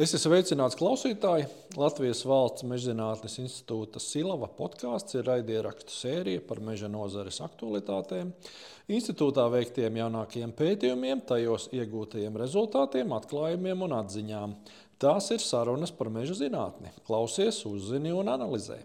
[0.00, 1.44] Esiet sveicināts klausītāji!
[1.76, 8.30] Latvijas Valsts mežzinātnes institūta Silava podkāsts ir raidierakstu sērija par meža nozares aktualitātēm,
[8.96, 14.54] institūtā veiktiem jaunākajiem pētījumiem, tajos iegūtajiem rezultātiem, atklājumiem un atziņām.
[15.04, 16.94] Tās ir sarunas par meža zinātni.
[17.04, 18.80] Klausies, uzzini un analizē!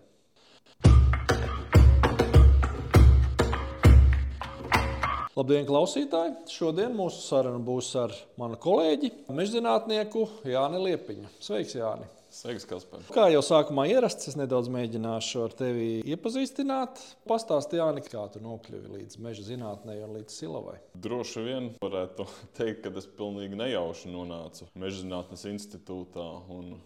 [5.35, 6.29] Labdien, klausītāji!
[6.47, 11.27] Šodien mūsu saruna būs ar manu kolēģi, mežzinātnieku Jāni Liepiņu.
[11.43, 12.07] Sveiks, Jāni!
[12.31, 13.03] Sveiks, Kaspar.
[13.11, 17.03] Kā jau sākumā ierasts, es nedaudz mēģināšu ar tevi iepazīstināt.
[17.27, 20.77] Pastāsti, Jāni, kā tu nokļuvi līdz meža zinātnē un līdz silavai.
[21.03, 26.29] Droši vien varētu teikt, ka es pilnīgi nejauši nonācu Meža zinātnes institūtā.
[26.55, 26.77] Un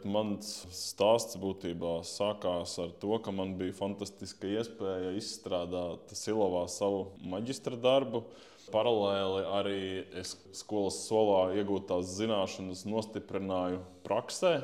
[0.00, 7.76] Mans stāsts būtībā sākās ar to, ka man bija fantastiska iespēja izstrādāt Silovā savu maģistra
[7.76, 8.24] darbu.
[8.72, 9.80] Paralēli arī
[10.20, 14.60] es skolas solā iegūtās zināšanas nostiprināju praksē,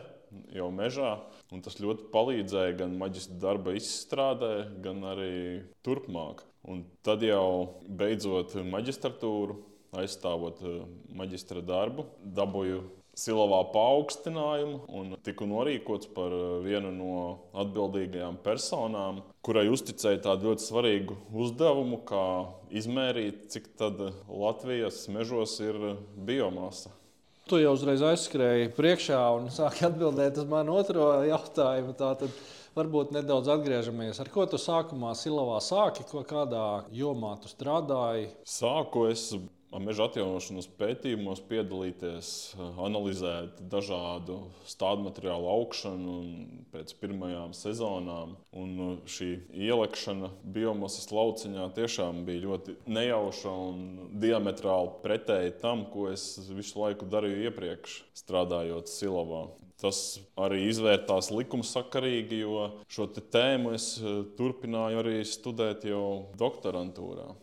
[0.56, 1.16] jau mežā.
[1.64, 4.52] Tas ļoti palīdzēja gan maģistra darba izstrādē,
[4.84, 5.36] gan arī
[5.86, 6.44] turpmāk.
[6.66, 9.60] Un tad jau beidzot maģistratūru,
[9.96, 10.80] aizstāvot eh,
[11.16, 12.80] maģistra darbu, dabūju
[13.16, 17.14] Silovā paaugstinājumu un tiku norīkots par eh, vienu no
[17.56, 22.26] atbildīgajām personām, kurai uzticēja tādu ļoti svarīgu uzdevumu, kā
[22.76, 23.72] izmērīt, cik
[24.28, 25.80] Latvijas mežos ir
[26.28, 26.92] biomasa.
[27.46, 31.96] Tu jau uzreiz aizskrēji priekšā un sāki atbildēt uz manu otro jautājumu.
[31.96, 32.36] Tātad
[32.76, 34.20] varbūt nedaudz atgriežamies.
[34.20, 38.28] Ar ko tu sākumā Silavā sāki, ko kādā jomā tu strādāji?
[38.44, 39.30] Sāku es
[39.82, 42.30] meža atjaunošanas pētījumos piedalīties,
[42.82, 44.38] analizēt dažādu
[44.68, 46.16] stādu materiālu augšanu
[46.74, 48.36] pēc pirmajām sezonām.
[48.56, 49.30] Un šī
[49.66, 53.84] ielekšana biomasas lauciņā tiešām bija ļoti nejauša un
[54.22, 59.46] diametrāli pretēji tam, ko es visu laiku darīju iepriekš, strādājot Silavā.
[59.76, 59.98] Tas
[60.40, 63.90] arī izvērtās likumsakarīgi, jo šo tēmu es
[64.38, 67.34] turpināju arī studēt jau doktorantūrā.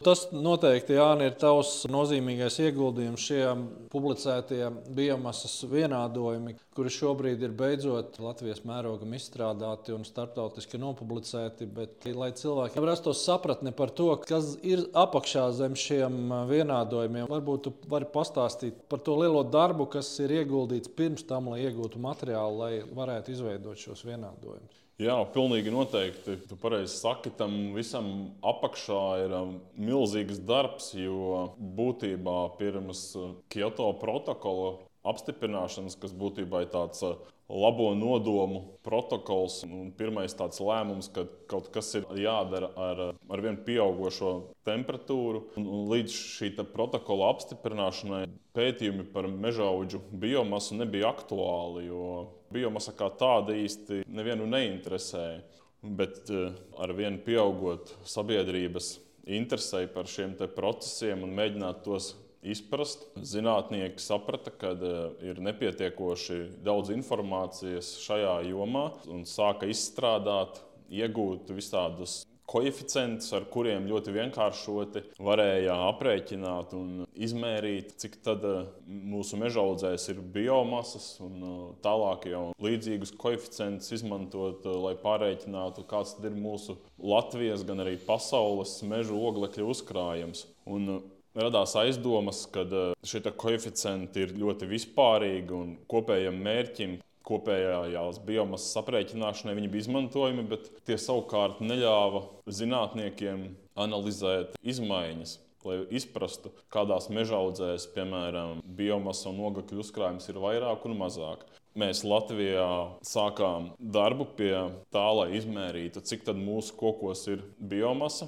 [0.00, 8.16] Tas noteikti Jāni, ir tavs nozīmīgais ieguldījums šiem publicētajiem biomasas vienādojumiem, kuri šobrīd ir beidzot
[8.24, 11.68] Latvijas mērogam izstrādāti un starptautiski nopublicēti.
[11.76, 17.76] Bet, lai cilvēki rastos sapratni par to, kas ir apakšā zem šiem vienādojumiem, varbūt tu
[17.92, 22.74] vari pastāstīt par to lielo darbu, kas ir ieguldīts pirms tam, lai iegūtu materiālu, lai
[22.88, 24.86] varētu izveidot šos vienādojumus.
[25.00, 26.34] Jā, pilnīgi noteikti.
[26.44, 28.10] Tu pareizi saki, tam visam
[28.44, 31.46] apakšā ir um, milzīgs darbs, jo
[31.78, 34.74] būtībā pirms uh, Kyoto protokola
[35.06, 37.16] apstiprināšanas, kas būtībā ir tāds uh,
[37.48, 43.44] labo nodomu protokols un pirmais tāds lēmums, ka kaut kas ir jādara ar, uh, ar
[43.44, 44.32] vien pieaugušo
[44.68, 45.46] temperatūru.
[45.56, 52.04] Un, un līdz šī protokola apstiprināšanai pētījumi par mežaudžu biomasu nebija aktuāli, jo
[52.52, 55.40] biomasa kā tāda īsti nevienu neinteresēja.
[55.80, 58.98] Bet uh, ar vienu pieaugot sabiedrības
[59.30, 63.06] interesei par šiem procesiem un mēģināt tos izprast.
[63.16, 64.98] Zinātnieki saprata, ka eh,
[65.30, 74.10] ir nepietiekoši daudz informācijas šajā jomā un sāka izstrādāt, iegūt visādus koeficientus, ar kuriem ļoti
[74.10, 82.26] vienkāršoti varēja aprēķināt un izmērīt, cik tad eh, mūsu mežaudzēs ir biomasas, un eh, tālāk
[82.32, 89.70] jau līdzīgus koeficientus izmantot, lai pārreikinātu, kāds ir mūsu Latvijas, gan arī pasaules meža oglekļa
[89.70, 90.48] uzkrājums.
[90.70, 90.98] Un
[91.42, 96.98] radās aizdomas, ka eh, šie koeficienti ir ļoti vispārīgi un kopējam mērķim.
[97.30, 103.44] Kopējās biomasas aprēķināšanai viņi bija izmantojami, bet tie savukārt neļāva zinātniekiem
[103.78, 105.36] analizēt izmaiņas
[105.66, 111.44] lai izprastu, kādās mežaudzēs, piemēram, biomasa un ogļu uzkrājums ir vairāk un mazāk.
[111.78, 112.66] Mēs Latvijā
[113.06, 114.54] sākām darbu pie
[114.90, 118.26] tā, lai izmērītu, cik mūsu kokos ir biomasa.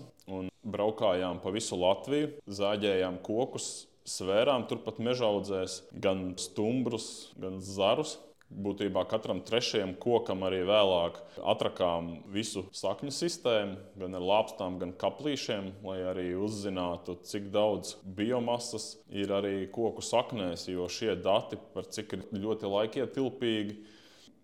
[0.63, 8.19] Braukājām pa visu Latviju, zāģējām kokus, svērām turpat mežaudzēs gan stumbrus, gan zarus.
[8.53, 11.17] Būtībā katram trešajam kokam arī vēlāk
[11.55, 18.99] atrakām visu sakņu sistēmu, gan ar lāpstām, gan kaplīšiem, lai arī uzzinātu, cik daudz biomasas
[19.09, 23.79] ir arī koku saknēs, jo šie dati par cik ir ļoti laikietilpīgi.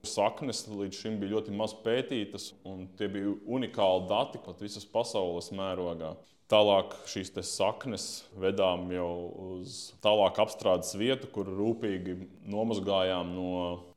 [0.07, 5.51] Saknes līdz šim bija ļoti maz pētītas, un tie bija unikāli dati pat visas pasaules
[5.51, 6.13] mērogā.
[6.49, 8.07] Tālāk šīs saknes
[8.41, 9.11] vedām jau
[9.51, 12.17] uz tālāku apstrādes vietu, kur rūpīgi
[12.49, 13.53] nomazgājām no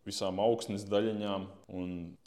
[0.07, 1.47] visām augsnes daļiņām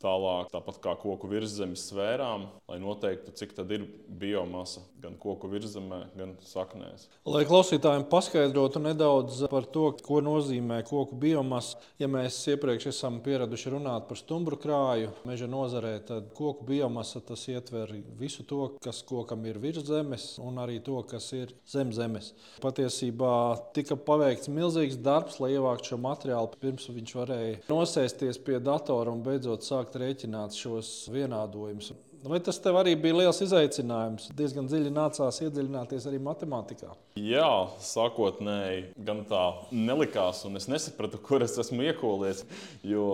[0.00, 6.00] tālāk, tāpat kā koku virsmas sfērām, lai noteiktu, cik tad ir biomasa gan koku virzemē,
[6.16, 7.08] gan saknēs.
[7.28, 13.74] Lai klausītājiem paskaidrotu nedaudz par to, ko nozīmē koku biomasa, ja mēs iepriekš esam pieraduši
[13.74, 19.44] runāt par stumbru krāju meža nozarē, tad koku biomasa tas ietver visu to, kas kokam
[19.50, 19.84] ir virs
[20.14, 22.32] zemes, un arī to, kas ir zem zemes.
[22.62, 29.12] Patiesībā tika paveikts milzīgs darbs, lai ievāktu šo materiālu pirms viņš varēja nosēsties pie datora
[29.12, 31.92] un beidzot sākt rēķināt šos vienādojumus.
[32.24, 34.30] Vai tas tev arī bija liels izaicinājums?
[34.36, 36.94] Diezgan dziļi nācās iedziļināties arī matemātikā.
[37.20, 37.48] Jā,
[37.84, 42.40] sākotnēji gan tā nelikās, un es nesapratu, kur es esmu iekūlies.
[42.86, 43.04] Jo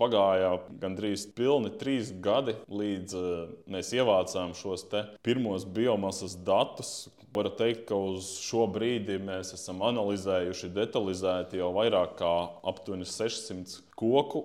[0.00, 3.34] pagāja gandrīz pilni trīs gadi, līdz uh,
[3.68, 4.86] mēs ievācām šos
[5.24, 6.94] pirmos biomasas datus,
[7.34, 12.30] Varu teikt, ka uz šo brīdi mēs esam analizējuši detalizēti jau vairāk kā
[12.70, 14.44] aptuveni 600 koku.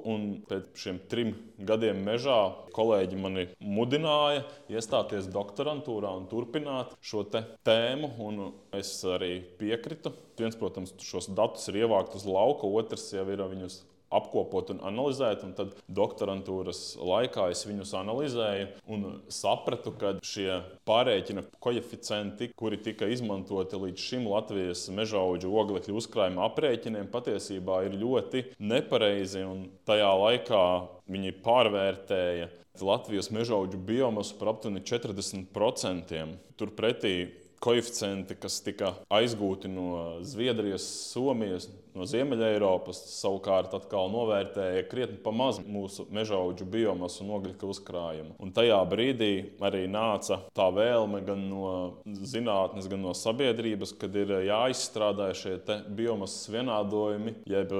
[0.49, 1.35] Pēc šiem trim
[1.69, 2.39] gadiem mežā
[2.73, 4.41] kolēģi mani mudināja
[4.73, 8.49] iestāties doktorantūrā un turpināt šo tēmu.
[8.73, 10.15] Es arī piekritu.
[10.39, 13.83] Viens, protams, šos datus ir ievākt uz lauka, otrs jau ir viņus
[14.13, 15.43] apkopot un analizēt.
[15.47, 23.09] Un tad doktorantūras laikā es viņus analizēju un sapratu, ka šie pārreikina koeficienti, kuri tika
[23.09, 29.45] izmantoti līdz šim Latvijas meža auga oglekļa uzkrājuma aprēķiniem, patiesībā ir ļoti nepareizi.
[29.89, 30.63] Tajā laikā
[31.09, 32.49] viņi pārvērtēja
[32.81, 36.25] Latvijas meža auga biomasu par aptuveni 40%.
[36.59, 37.15] Turpretī
[37.63, 41.67] koeficienti, kas tika aizgūti no Zviedrijas, Somijas,
[41.97, 48.35] no Ziemeļ-Eiropas savukārt atkal novērtēja krietni pa maz mūsu mežaudžu biomasu un ogļu uzkrājumu.
[48.39, 49.31] Un tajā brīdī
[49.65, 51.71] arī nāca tā vēlme gan no
[52.05, 55.57] zinātnes, gan no sabiedrības, kad ir jāizstrādā šie
[55.97, 57.73] biomasas vienādojumi, jeb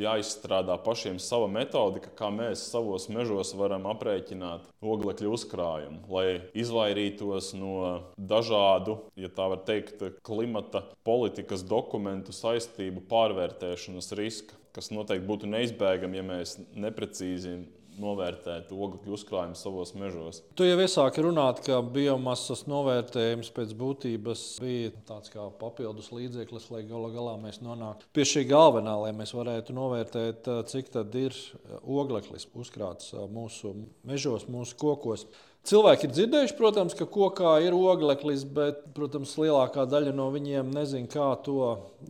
[0.00, 7.76] jāizstrādā pašiem sava metodika, kā mēs savos mežos varam aprēķināt oglekļa uzkrājumu, lai izvairītos no
[8.16, 16.20] dažādu, ja tā var teikt, klimata politikas dokumentu saistību pārvērtēšanas riska, kas noteikti būtu neizbēgami,
[16.20, 17.58] ja mēs neprecīzi
[18.00, 20.40] novērtēt ogļu uzkrājumu savos mežos.
[20.58, 26.84] Tu jau iesāki runāt, ka biomasas novērtējums pēc būtības bija tāds kā papildus līdzeklis, lai
[26.88, 31.36] gala galā mēs nonāktu pie šī galvenā, lai mēs varētu novērtēt, cik tad ir
[31.82, 33.74] ogleklis uzkrāts mūsu
[34.06, 35.28] mežos, mūsu kokos.
[35.60, 41.08] Cilvēki ir dzirdējuši, protams, ka kokā ir ogleklis, bet, protams, lielākā daļa no viņiem nezina,
[41.10, 41.58] kā to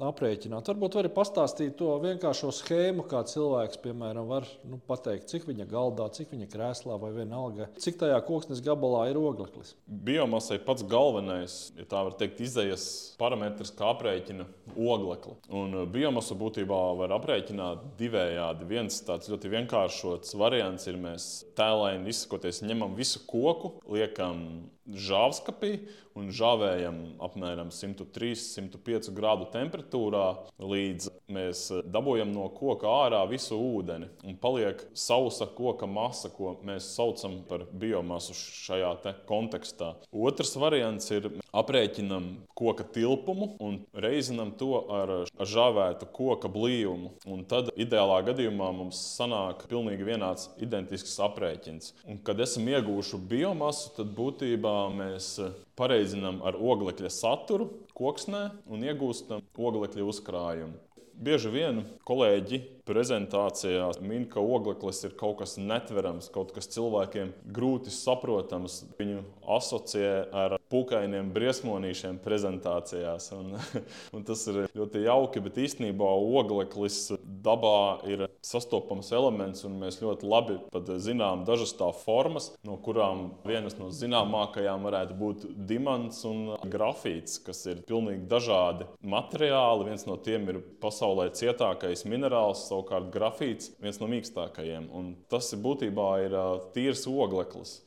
[0.07, 0.71] aprēķināt.
[0.71, 6.07] Varbūt var pastāstīt to vienkāršo schēmu, kā cilvēks, piemēram, var nu, pateikt, cik viņa galdā,
[6.15, 9.75] cik viņa krēslā vai vienalga, cik tajā koksnes gabalā ir ogleklis.
[9.91, 12.87] Biomasai pats galvenais, ja tā var teikt, izējas
[13.19, 14.47] parametrs, kā aprēķina
[14.79, 15.35] oglekli.
[15.51, 18.71] Un uh, biomasu būtībā var aprēķināt divējādi.
[18.71, 25.75] Viens tāds ļoti vienkāršots variants ir mēs tēlēni izsakoties, ņemam visu koku koku, liekam žāvskapī
[26.19, 30.25] un žāvējam apmēram 103-105 grādu temperatūrā,
[30.59, 34.11] līdz mēs dabūjam no koka ārā visu ūdeni.
[34.27, 38.91] Un paliek sausa koka masa, ko mēs saucam par biomasu šajā
[39.29, 39.95] kontekstā.
[40.11, 42.27] Otrs variants ir aprēķinam
[42.59, 47.15] koka tilpumu un reizinam to ar, žāvētu koka blīvumu.
[47.31, 51.95] Un tad ideālā gadījumā mums sanāk pilnīgi vienāds identisks aprēķins.
[52.07, 55.33] Un, kad esam ieguvuši biomasu, tad būtībā mēs
[55.79, 60.79] pareizinām ar oglekļa saturu koksnē un iegūstam oglekļa uzkrājumu.
[61.21, 67.93] Bieži vien kolēģi prezentācijā min, ka ogleklis ir kaut kas netverams, kaut kas cilvēkiem grūti
[67.95, 68.85] saprotams.
[68.99, 69.23] Viņu
[69.59, 73.31] asociē ar pūkainiem briesmonīšiem prezentācijās.
[73.37, 73.57] Un,
[74.17, 76.11] un tas ir ļoti jauki, bet īstenībā
[76.41, 77.11] ogleklis
[77.45, 80.59] dabā ir sastopams elements, un mēs ļoti labi
[81.03, 87.65] zinām dažas tā formas, no kurām vienas no zināmākajām varētu būt dimants un grafīts, kas
[87.71, 89.89] ir pilnīgi dažādi materiāli.
[89.91, 94.89] Viens no tiem ir pasaulē cietākais minerāls, savukārt grafīts viens no mīkstākajiem.
[94.95, 96.37] Un tas ir būtībā ir
[96.75, 97.81] tīrs ogleklis.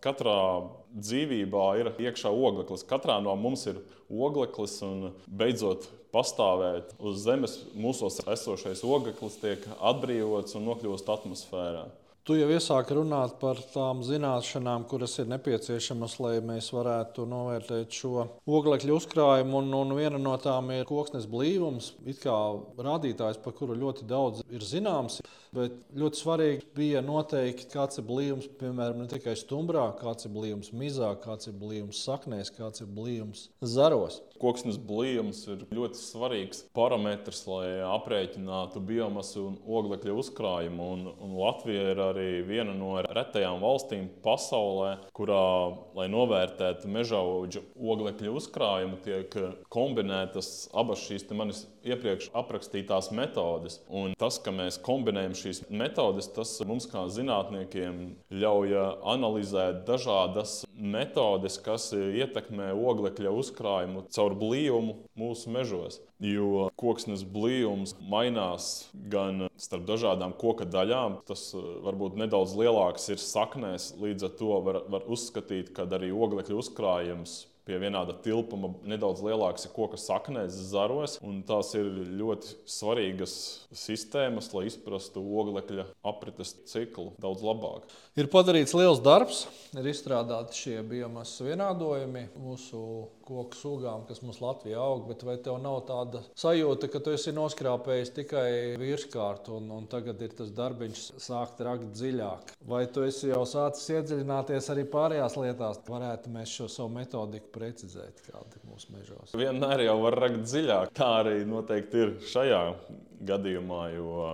[0.00, 0.40] Katrā
[0.96, 2.86] dzīvībā ir iekšā ogleklis.
[2.88, 10.56] Katrā no mums ir ogleklis, un beidzot pastāvēt uz Zemes, mūsos esošais ogleklis tiek atbrīvots
[10.58, 11.84] un nokļūst atmosfērā.
[12.28, 18.26] Tu jau iesāki runāt par tām zināšanām, kuras ir nepieciešamas, lai mēs varētu novērtēt šo
[18.44, 19.62] oglekļa uzkrājumu.
[19.62, 22.36] Un, un viena no tām ir koksnes blīvums, kā
[22.76, 25.22] rādītājs, par kuru ļoti daudz ir zināms.
[25.56, 30.74] Bet ļoti svarīgi bija noteikt, kāds ir blīvums, piemēram, ne tikai stumbrā, kāds ir blīvums
[30.76, 34.20] mizā, kāds ir blīvums saknēs, kāds ir blīvums zaros.
[34.40, 40.86] Koksnes blīvums ir ļoti svarīgs parametrs, lai aprēķinātu biomasu un oglekļa uzkrājumu.
[40.94, 45.42] Un, un Latvija ir arī viena no retajām valstīm pasaulē, kurā,
[45.98, 49.36] lai novērtētu meža auga oglekļa uzkrājumu, tiek
[49.72, 53.80] kombinētas abas šīs manis iepriekš aprakstītās metodes.
[53.88, 58.00] Un tas, ka mēs kombinējam šīs metodes, tas mums kā zinātniekiem
[58.40, 58.76] ļauj
[59.14, 66.00] analizēt dažādas metodes, kas ietekmē oglekļa uzkrājumu caur blīvumu mūsu mežos.
[66.20, 71.20] Jo koksnes blīvums mainās gan starp dažādām koka daļām.
[71.28, 76.60] Tas varbūt nedaudz lielāks ir saknēs, līdz ar to var, var uzskatīt, ka arī oglekļa
[76.60, 77.38] uzkrājums
[77.70, 81.18] pie vienāda tilpuma nedaudz lielāks ir koka saknēs, zaros.
[81.46, 81.86] Tās ir
[82.18, 83.34] ļoti svarīgas
[83.70, 87.86] sistēmas, lai izprastu oglekļa aprites ciklu daudz labāk.
[88.18, 89.44] Ir padarīts liels darbs,
[89.76, 92.82] ir izstrādāti šie biomasas vienādojumi mūsu
[93.30, 95.06] koku sugām, kas mums Latvijā aug.
[95.10, 98.48] Bet vai tev nav tāda sajūta, ka tu esi noskrāpējis tikai
[98.80, 102.54] virskārtu un, un tagad ir tas darbiņš sākt rakt dziļāk?
[102.70, 105.82] Vai tu esi jau sācis iedziļināties arī pārējās lietās?
[105.90, 109.36] Varētu mēs šo savu metodiku precizēt, kāda ir mūsu mežos.
[109.38, 110.94] Vienmēr jau var rakt dziļāk.
[110.96, 112.64] Tā arī noteikti ir šajā
[113.30, 114.26] gadījumā, jo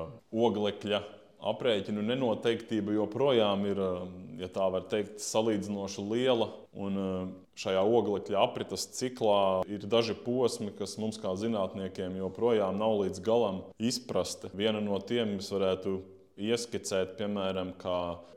[0.47, 1.03] oglekļa
[1.47, 3.81] aprēķinu nenoteiktība joprojām ir,
[4.41, 6.50] ja tā var teikt, salīdzinoši liela.
[6.76, 6.99] Un
[7.57, 13.63] šajā oglekļa aprites ciklā ir daži posmi, kas mums kā zinātniekiem joprojām nav līdz galam
[13.79, 14.53] izprasti.
[14.57, 15.99] Viena no tiem mēs varētu
[16.37, 17.73] ieskicēt, piemēram,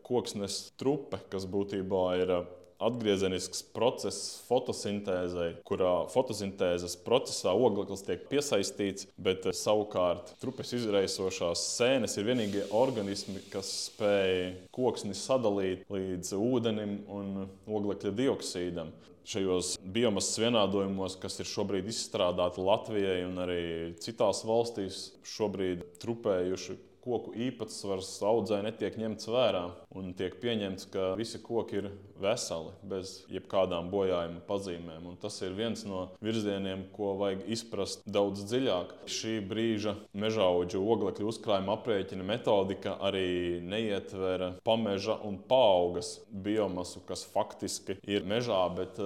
[0.07, 2.35] koksnes trupe, kas būtībā ir
[2.79, 12.17] atgriezenisks process fotosintēzei, kurā fotosintēzes procesā ogleklis tiek piesaistīts, bet eh, savukārt trupes izraisošās sēnes
[12.17, 18.91] ir vienīgie organismi, kas spēj koksni sadalīt līdz ūdenim un oglekļa dioksīdam.
[19.29, 23.63] Šajos biomasas vienādojumos, kas ir šobrīd izstrādāti Latvijai un arī
[24.01, 26.79] citās valstīs, šobrīd trupējuši
[27.09, 29.65] koku īpatsvars audzē netiek ņemts vērā.
[29.97, 31.89] Un tiek pieņemts, ka visi koki ir
[32.19, 35.07] veseli, bez jebkādām bojājuma pazīmēm.
[35.09, 38.93] Un tas ir viens no virzieniem, ko vajag izprast daudz dziļāk.
[39.09, 47.25] Šī brīža meža auga oglekļa uzkrājuma aprēķina metodika arī neietver pameža un paaugas biomasu, kas
[47.33, 48.99] faktiski ir mežā, bet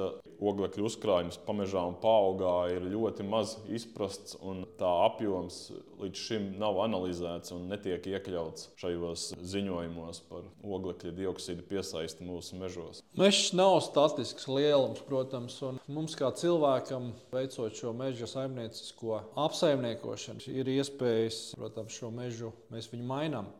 [0.49, 5.59] oglekļa uzkrājums pamežā un paaugā ir ļoti maz izprasts, un tā apjoms
[6.01, 13.03] līdz šim nav analizēts un netiek iekļauts šajos ziņojumos par oglekļa dioksīda piesaisti mūsu mežos.
[13.19, 20.73] Mežs nav statisks lielums, protams, un mums kā cilvēkam, veicot šo meža saimniecisko apsaimniekošanu, ir
[20.77, 23.53] iespējas, protams, šo mežu mēs viņu mainām.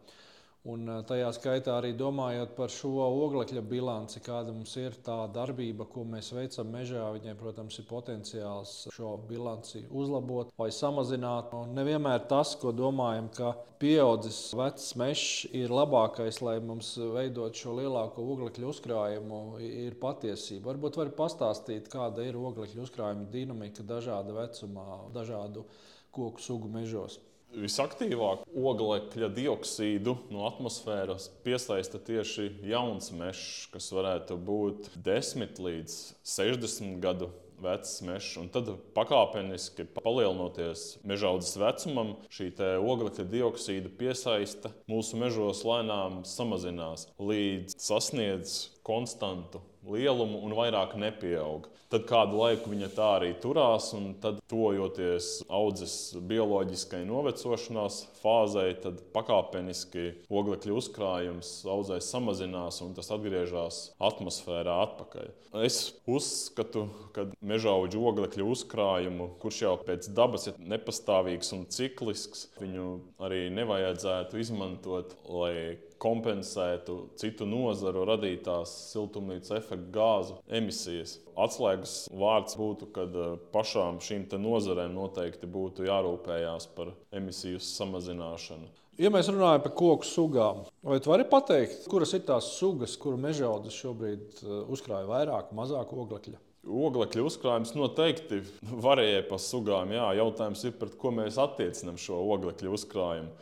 [0.64, 6.06] Un tajā skaitā arī domājot par šo oglekļa bilanci, kāda mums ir tā darbība, ko
[6.08, 7.10] mēs veicam mežā.
[7.18, 11.52] Viņai, protams, ir potenciāls šo bilanci uzlabot vai samazināt.
[11.60, 13.52] Un nevienmēr tas, ko domājam, ka
[13.84, 20.70] pieaudzis vecs mežs ir labākais, lai mums veidot šo lielāko oglekļa uzkrājumu, ir patiesība.
[20.72, 25.68] Varbūt var pastāstīt, kāda ir oglekļa uzkrājuma dinamika dažāda vecumā, dažādu
[26.16, 27.20] koku sugu mežos.
[27.54, 36.98] Visaktīvāk oglekļa dioksīdu no atmosfēras piesaista tieši jauns mežs, kas varētu būt 10 līdz 60
[37.04, 37.30] gadu
[37.64, 38.32] vecs mežs.
[38.42, 42.50] Un tad pakāpeniski palielinoties meža audzes vecumam, šī
[42.82, 48.58] oglekļa dioksīda piesaiste mūsu mežos lēnām samazinās līdz sasniedz
[48.88, 51.70] konstantu lielumu un vairāk nepieaug.
[51.94, 59.04] Tad kādu laiku viņa tā arī turās, un tad, tojoties audzes bioloģiskai novecošanās fāzei, tad
[59.14, 65.30] pakāpeniski oglekļa uzkrājums audzē samazinās un tas atgriežas atmosfērā atpakaļ.
[65.62, 72.48] Es uzskatu, ka meža auga oglekļa uzkrājumu, kurš jau pēc dabas ir nepastāvīgs un ciklisks,
[72.58, 72.88] viņu
[73.22, 81.18] arī nevajadzētu izmantot, lai kompensētu citu nozaru radītās siltumnīca efekta gāzu emisijas.
[81.40, 88.72] Atslēgas vārds būtu, ka eh, pašām šīm nozarēm noteikti būtu jārūpējās par emisiju samazināšanu.
[89.02, 93.18] Ja mēs runājam par koku sugām, vai jūs varat pateikt, kuras ir tās sugas, kuru
[93.18, 96.42] mežaudis šobrīd eh, uzkrāja vairāk, mazāk oglekļa?
[96.64, 98.38] Oglekļa uzkrājums noteikti
[98.86, 99.90] varēja pa sugām.
[99.92, 103.34] Jā, jautājums ir, pret ko mēs attiecinām šo oglekļa uzkrājumu.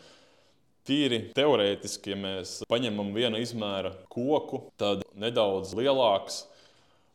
[0.92, 6.46] Tīri teorētiski, ja mēs paņemam viena izmēra koku, tad nedaudz lielāks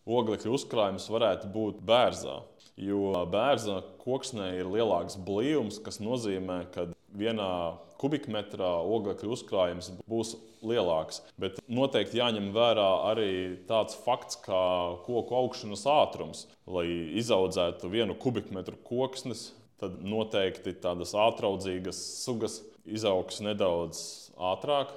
[0.06, 2.40] oglekļa uzkrājums varētu būt bērzā.
[2.76, 10.34] Jo bērza koksnē ir lielāks blīvums, kas nozīmē, ka vienā kubikmetrā oglekļa uzkrājums būs
[10.66, 11.22] lielāks.
[11.40, 13.30] Bet noteikti jāņem vērā arī
[13.68, 14.62] tāds fakts, kā
[15.06, 16.44] koku augšanas ātrums.
[16.68, 19.48] Lai izaudzētu vienu kubikmetru koksnes,
[19.80, 24.00] tad noteikti tādas ātraudzīgas sugas izaugs nedaudz
[24.36, 24.94] ātrāk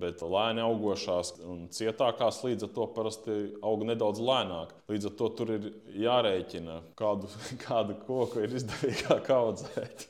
[0.00, 3.36] bet lēni augošās un cietākās līdz ar to parasti
[3.66, 4.72] aug nedaudz lēnāk.
[4.90, 5.68] Līdz ar to tur ir
[6.04, 7.30] jārēķina, kādu,
[7.66, 10.08] kādu koku ir izdevīgāk audzēt.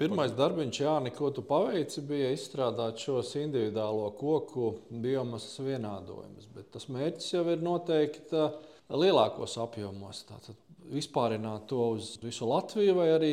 [0.00, 6.48] Pirmais darbiņš, Jāni, ko tu paveici, bija izstrādāt šos individuālo koku biomasas vienādojumus.
[6.54, 8.46] Bet tas mērķis jau ir noteikti
[8.88, 10.24] lielākos apjomos.
[10.30, 10.56] Tātad
[10.92, 13.32] vispārināt to uz visu Latviju, vai arī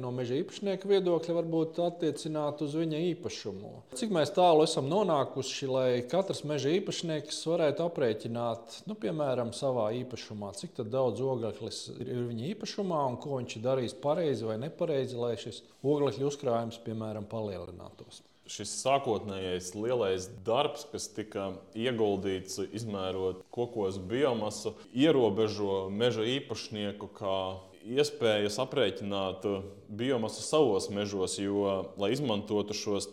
[0.00, 3.72] no meža īpašnieka viedokļa varbūt attiecināt uz viņa īpašumu.
[3.98, 10.84] Cik tālu esam nonākuši, lai katrs meža īpašnieks varētu aprēķināt, nu, piemēram, savā īpašumā, cik
[10.90, 15.62] daudz ogleklis ir viņa īpašumā un ko viņš ir darījis pareizi vai nepareizi, lai šis
[15.82, 25.86] oglekļa uzkrājums, piemēram, palielinātos šis sākotnējais lielais darbs, kas tika ieguldīts izmērot kokos biomasu, ierobežo
[25.92, 27.38] meža īpašnieku kā
[27.84, 29.44] iespējas aprēķināt
[29.92, 33.10] biomasu savos mežos, jo, lai izmantotu šos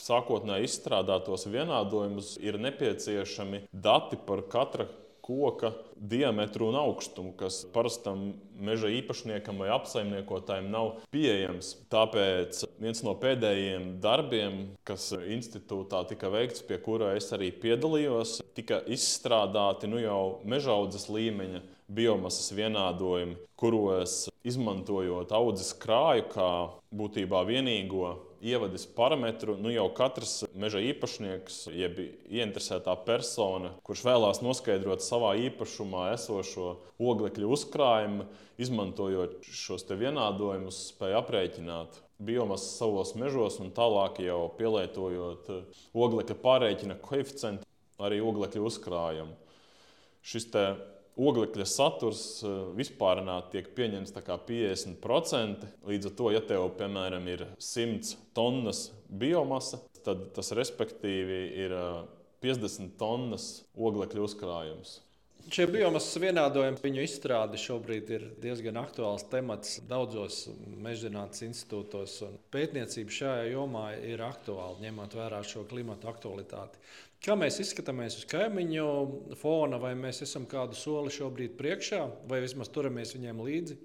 [0.00, 4.88] sākotnēji izstrādātos vienādojumus, ir nepieciešami dati par katra
[5.24, 11.70] koka diametru un augstumu, kas parastam meža īpašniekam vai apsaimniekotājiem nav pieejams.
[11.92, 18.82] Tāpēc viens no pēdējiem darbiem, kas institūtā tika veikts, pie kura es arī piedalījos, tika
[18.84, 21.64] izstrādāti nu jau mežaudzes līmeņa
[21.94, 26.52] biomasas vienādojumi, kuros izmantojot audzes krāju kā
[26.94, 35.04] būtībā vienīgo ievades parametru, nu jau katrs meža īpašnieks, jeb ieinteresētā persona, kurš vēlās noskaidrot
[35.04, 38.28] savā īpašumā esošo oglekļa uzkrājumu,
[38.60, 45.50] izmantojot šos vienādojumus, spēja aprēķināt biomasu savos mežos un tālāk jau pielietojot
[45.94, 47.66] oglekļa pārreķina koeficientu,
[47.98, 49.34] arī oglekļa uzkrājumu.
[50.24, 50.48] Šis
[51.16, 55.70] oglekļa saturs eh, vispār tiek pieņemts 50%.
[55.86, 61.76] Līdz ar to, ja tev, piemēram, ir 100 tonnas biomasa, tad tas respektīvi ir
[62.44, 64.98] 50 eh, tonnas oglekļa uzkrājums.
[65.52, 70.46] Šie biomasas vienādojumi, viņu izstrāde šobrīd ir diezgan aktuāls temats daudzos
[70.80, 72.14] mežģinātnes institūtos.
[72.54, 76.80] Pētniecība šajā jomā ir aktuāla, ņemot vērā šo klimatu aktualitāti.
[77.24, 78.86] Kā mēs izskatāmies uz kaimiņu
[79.40, 83.78] fona, vai mēs esam kādu soli šobrīd priekšā, vai vismaz turamies viņiem līdzi?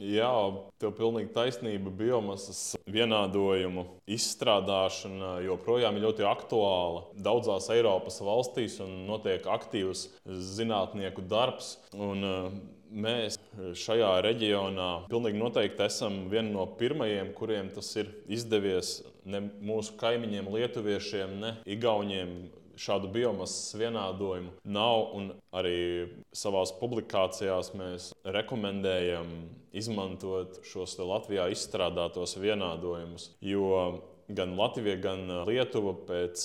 [0.00, 0.32] Jā,
[0.80, 1.92] tev pilnīgi taisnība.
[1.94, 7.04] Biomasas vienādojumu izstrādāšana joprojām ir ļoti aktuāla.
[7.22, 10.08] Daudzās Eiropas valstīs notiek aktīvs
[10.56, 11.76] zinātnieku darbs.
[11.92, 13.38] Un, uh, mēs
[13.78, 19.00] šajā reģionā pilnīgi noteikti esam vieni no pirmajiem, kuriem tas ir izdevies.
[19.24, 22.34] Ne mūsu kaimiņiem, lietuviešiem, ne igauniem,
[22.80, 25.16] šādu biomasas vienādojumu nav.
[25.52, 29.28] Arī savā publikācijās mēs rekomendējam
[29.72, 33.30] izmantot šos Latvijā izstrādātos vienādojumus.
[33.44, 34.00] Jo
[34.32, 36.44] gan Latvija, gan Lietuva pēc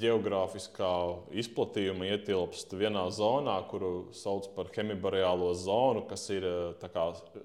[0.00, 0.90] geogrāfiskā
[1.42, 6.46] izplatījuma ietilpst vienā zonā, kuru sauc par hemiboreālo zonu, kas ir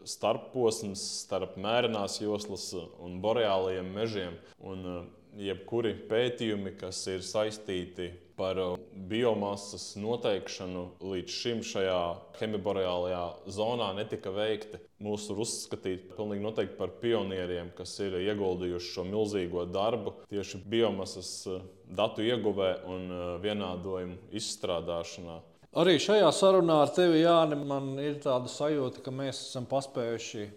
[0.07, 4.37] starposms starp mērenās joslas un boreālajiem mežiem.
[4.59, 8.77] Un jebkuri pētījumi, kas ir saistīti par uh,
[9.09, 11.99] biomasas noteikšanu, līdz šim šajā
[12.39, 14.79] hemiboreālajā zonā netika veikti.
[15.03, 21.33] Mūsu ir uzskatīti pilnīgi noteikti par pionieriem, kas ir ieguldījuši šo milzīgo darbu tieši biomasas
[21.51, 25.41] uh, datu ieguvē un uh, vienādojumu izstrādāšanā.
[25.79, 30.47] Arī šajā sarunā ar tevi, Jāni, man ir tāda sajūta, ka mēs esam paspējuši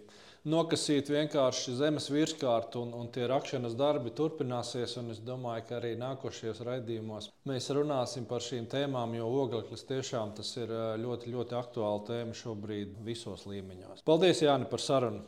[0.48, 4.96] nokasīt vienkārši zemes virskārtu, un, un tie rakšanas darbi turpināsies.
[5.12, 10.74] Es domāju, ka arī nākošajos raidījumos mēs runāsim par šīm tēmām, jo ogleklis tiešām ir
[11.02, 14.04] ļoti, ļoti aktuāla tēma šobrīd visos līmeņos.
[14.08, 15.24] Paldies, Jāni, par sarunu!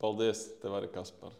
[0.00, 1.36] Paldies, tev arī, Kaspar!